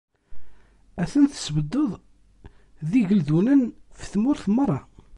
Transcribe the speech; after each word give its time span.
Ad 1.01 1.07
ten-tesbeddeḍ 1.11 1.91
d 2.89 2.91
igeldunen 2.99 3.61
ɣef 3.97 4.03
tmurt 4.13 4.45
merra. 4.55 4.79